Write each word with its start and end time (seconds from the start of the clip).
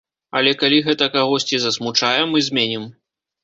Але 0.39 0.53
калі 0.61 0.79
гэта 0.87 1.11
кагосьці 1.17 1.61
засмучае, 1.67 2.17
мы 2.35 2.45
зменім. 2.51 2.93